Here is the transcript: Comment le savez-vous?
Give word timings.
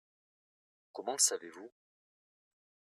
Comment 0.93 1.11
le 1.13 1.19
savez-vous? 1.19 1.69